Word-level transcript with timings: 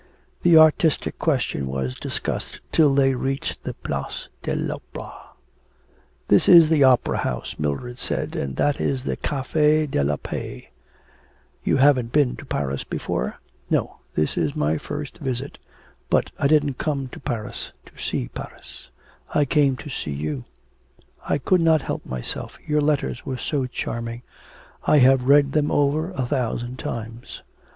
The 0.41 0.57
artistic 0.57 1.19
question 1.19 1.67
was 1.67 1.93
discussed 1.93 2.59
till 2.71 2.95
they 2.95 3.13
reached 3.13 3.61
the 3.63 3.75
Place 3.75 4.29
de 4.41 4.55
l'Opera. 4.55 5.11
'That 6.27 6.49
is 6.49 6.69
the 6.69 6.83
opera 6.83 7.19
house,' 7.19 7.53
Mildred 7.59 7.99
said, 7.99 8.35
'and 8.35 8.55
that 8.55 8.81
is 8.81 9.03
the 9.03 9.15
Cafe 9.15 9.85
de 9.85 10.03
la 10.03 10.15
Paix.... 10.15 10.71
You 11.63 11.77
haven't 11.77 12.11
been 12.11 12.35
to 12.37 12.45
Paris 12.45 12.83
before?' 12.83 13.37
'No; 13.69 13.97
this 14.15 14.37
is 14.39 14.55
my 14.55 14.79
first 14.79 15.19
visit. 15.19 15.59
But 16.09 16.31
I 16.39 16.47
didn't 16.47 16.79
come 16.79 17.07
to 17.09 17.19
Paris 17.19 17.71
to 17.85 17.95
see 17.95 18.27
Paris. 18.29 18.89
I 19.35 19.45
came 19.45 19.77
to 19.77 19.89
see 19.91 20.09
you. 20.13 20.45
I 21.29 21.37
could 21.37 21.61
not 21.61 21.83
help 21.83 22.03
myself. 22.07 22.57
Your 22.65 22.81
letters 22.81 23.23
were 23.23 23.37
so 23.37 23.67
charming. 23.67 24.23
I 24.83 24.97
have 24.97 25.27
read 25.29 25.51
them 25.51 25.69
over 25.69 26.09
a 26.13 26.25
thousand 26.25 26.79
times. 26.79 27.43